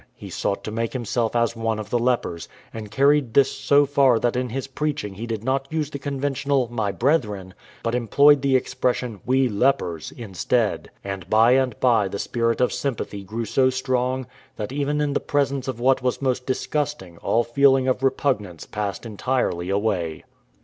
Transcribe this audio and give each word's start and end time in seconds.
He 0.15 0.31
sought 0.31 0.63
to 0.63 0.71
make 0.71 0.93
himself 0.93 1.35
as 1.35 1.55
one 1.55 1.77
of 1.77 1.91
the 1.91 1.99
lepers, 1.99 2.49
and 2.73 2.89
carried 2.89 3.35
this 3.35 3.51
so 3.51 3.85
far 3.85 4.17
that 4.17 4.35
in 4.35 4.49
his 4.49 4.65
preaching 4.65 5.13
he 5.13 5.27
did 5.27 5.43
not 5.43 5.71
use 5.71 5.91
the 5.91 5.99
conven 5.99 6.31
tional" 6.33 6.67
My 6.71 6.91
brethren,'*' 6.91 7.53
but 7.83 7.93
employed 7.93 8.41
the 8.41 8.55
expression" 8.55 9.21
We 9.27 9.47
304 9.47 9.71
DOCTOR, 9.71 9.85
UNDERTAKER, 9.85 9.93
Etc. 10.01 10.23
lepers 10.25 10.27
*" 10.29 10.31
instead. 10.31 10.91
And 11.03 11.29
by 11.29 11.51
and 11.51 11.79
by 11.79 12.07
the 12.07 12.17
spirit 12.17 12.59
of 12.61 12.73
sympathy 12.73 13.23
grew 13.23 13.45
so 13.45 13.69
strong 13.69 14.25
that 14.55 14.71
even 14.71 15.01
in 15.01 15.13
the 15.13 15.19
presence 15.19 15.67
of 15.67 15.79
what 15.79 16.01
was 16.01 16.19
most 16.19 16.47
disgusting 16.47 17.19
all 17.19 17.43
feeling 17.43 17.87
of 17.87 18.01
repugnance 18.01 18.65
passed 18.65 19.05
entirely 19.05 19.69
away. 19.69 20.23